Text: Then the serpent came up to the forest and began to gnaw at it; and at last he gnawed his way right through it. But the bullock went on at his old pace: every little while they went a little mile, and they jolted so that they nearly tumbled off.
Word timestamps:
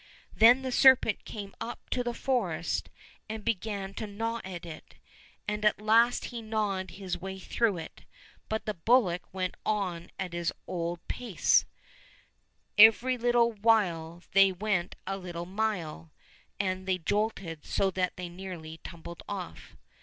Then 0.35 0.63
the 0.63 0.71
serpent 0.71 1.25
came 1.25 1.53
up 1.61 1.91
to 1.91 2.03
the 2.03 2.15
forest 2.15 2.89
and 3.29 3.45
began 3.45 3.93
to 3.93 4.07
gnaw 4.07 4.41
at 4.43 4.65
it; 4.65 4.95
and 5.47 5.63
at 5.63 5.79
last 5.79 6.25
he 6.33 6.41
gnawed 6.41 6.89
his 6.97 7.21
way 7.21 7.33
right 7.33 7.41
through 7.43 7.77
it. 7.77 8.01
But 8.49 8.65
the 8.65 8.73
bullock 8.73 9.31
went 9.31 9.53
on 9.63 10.09
at 10.17 10.33
his 10.33 10.51
old 10.65 11.07
pace: 11.07 11.65
every 12.79 13.15
little 13.15 13.51
while 13.51 14.23
they 14.31 14.51
went 14.51 14.95
a 15.05 15.17
little 15.19 15.45
mile, 15.45 16.09
and 16.59 16.87
they 16.87 16.97
jolted 16.97 17.63
so 17.63 17.91
that 17.91 18.17
they 18.17 18.27
nearly 18.27 18.79
tumbled 18.79 19.21
off. 19.29 19.75